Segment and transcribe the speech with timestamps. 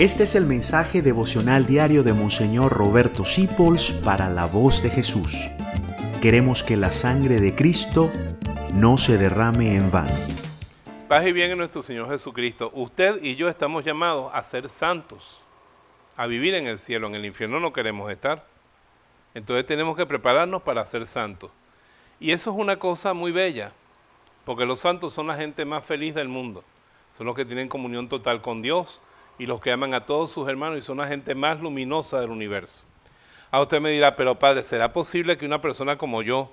[0.00, 5.36] Este es el mensaje devocional diario de Monseñor Roberto Sipols para la voz de Jesús.
[6.22, 8.10] Queremos que la sangre de Cristo
[8.72, 10.14] no se derrame en vano.
[11.06, 12.70] Paz y bien en nuestro Señor Jesucristo.
[12.72, 15.42] Usted y yo estamos llamados a ser santos,
[16.16, 17.08] a vivir en el cielo.
[17.08, 18.46] En el infierno no queremos estar.
[19.34, 21.50] Entonces tenemos que prepararnos para ser santos.
[22.18, 23.72] Y eso es una cosa muy bella,
[24.46, 26.64] porque los santos son la gente más feliz del mundo.
[27.18, 29.02] Son los que tienen comunión total con Dios
[29.40, 32.28] y los que aman a todos sus hermanos y son la gente más luminosa del
[32.28, 32.84] universo.
[33.50, 36.52] A usted me dirá, pero padre, ¿será posible que una persona como yo,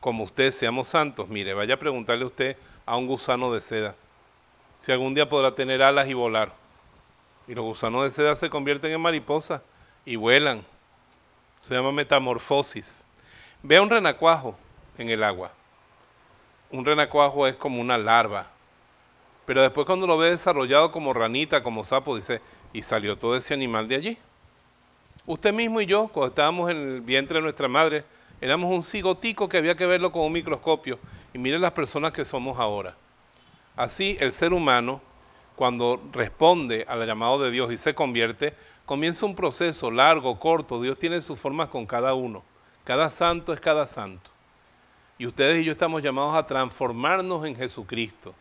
[0.00, 1.28] como usted, seamos santos?
[1.28, 3.94] Mire, vaya a preguntarle usted a un gusano de seda
[4.78, 6.54] si algún día podrá tener alas y volar.
[7.46, 9.60] Y los gusanos de seda se convierten en mariposas
[10.06, 10.64] y vuelan.
[11.60, 13.04] Se llama metamorfosis.
[13.62, 14.56] Vea un renacuajo
[14.96, 15.52] en el agua.
[16.70, 18.53] Un renacuajo es como una larva
[19.46, 22.40] pero después cuando lo ve desarrollado como ranita, como sapo, dice,
[22.72, 24.18] y salió todo ese animal de allí.
[25.26, 28.04] Usted mismo y yo, cuando estábamos en el vientre de nuestra madre,
[28.40, 30.98] éramos un cigotico que había que verlo con un microscopio.
[31.32, 32.96] Y mire las personas que somos ahora.
[33.76, 35.00] Así el ser humano,
[35.56, 38.54] cuando responde al llamado de Dios y se convierte,
[38.86, 40.80] comienza un proceso largo, corto.
[40.80, 42.42] Dios tiene sus formas con cada uno.
[42.84, 44.30] Cada santo es cada santo.
[45.18, 48.34] Y ustedes y yo estamos llamados a transformarnos en Jesucristo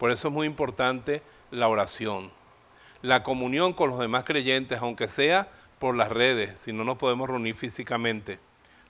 [0.00, 1.20] por eso es muy importante
[1.50, 2.30] la oración,
[3.02, 7.28] la comunión con los demás creyentes, aunque sea por las redes, si no nos podemos
[7.28, 8.38] reunir físicamente.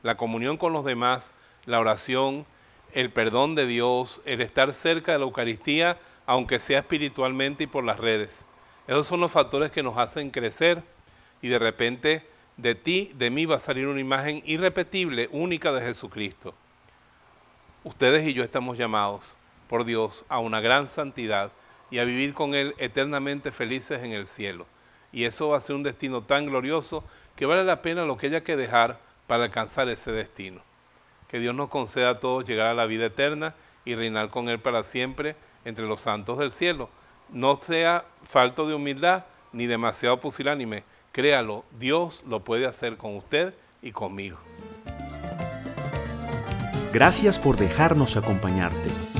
[0.05, 1.35] La comunión con los demás,
[1.67, 2.47] la oración,
[2.93, 7.83] el perdón de Dios, el estar cerca de la Eucaristía, aunque sea espiritualmente y por
[7.83, 8.47] las redes.
[8.87, 10.81] Esos son los factores que nos hacen crecer
[11.43, 12.25] y de repente
[12.57, 16.55] de ti, de mí va a salir una imagen irrepetible, única de Jesucristo.
[17.83, 19.40] Ustedes y yo estamos llamados
[19.71, 21.53] por Dios a una gran santidad
[21.93, 24.67] y a vivir con Él eternamente felices en el cielo.
[25.13, 27.05] Y eso va a ser un destino tan glorioso
[27.37, 28.99] que vale la pena lo que haya que dejar
[29.29, 30.61] para alcanzar ese destino.
[31.29, 33.55] Que Dios nos conceda a todos llegar a la vida eterna
[33.85, 36.91] y reinar con Él para siempre entre los santos del cielo.
[37.29, 40.83] No sea falto de humildad ni demasiado pusilánime.
[41.13, 44.39] Créalo, Dios lo puede hacer con usted y conmigo.
[46.93, 49.20] Gracias por dejarnos acompañarte.